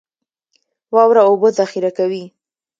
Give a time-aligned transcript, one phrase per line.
[0.93, 2.23] واوره اوبه ذخیره کوي